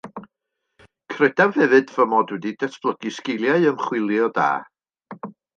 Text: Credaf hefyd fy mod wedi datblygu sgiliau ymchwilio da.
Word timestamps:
Credaf 1.13 1.59
hefyd 1.61 1.93
fy 1.97 2.07
mod 2.15 2.33
wedi 2.37 2.55
datblygu 2.63 3.13
sgiliau 3.19 3.71
ymchwilio 3.73 4.35
da. 4.39 4.51